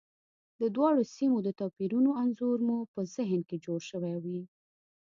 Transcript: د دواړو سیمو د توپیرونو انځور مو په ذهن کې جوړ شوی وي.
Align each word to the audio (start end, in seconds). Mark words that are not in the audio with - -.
د 0.61 0.63
دواړو 0.75 1.01
سیمو 1.15 1.37
د 1.43 1.49
توپیرونو 1.59 2.11
انځور 2.23 2.57
مو 2.67 2.77
په 2.93 2.99
ذهن 3.15 3.41
کې 3.47 3.57
جوړ 3.65 3.79
شوی 3.89 4.15
وي. 4.23 4.41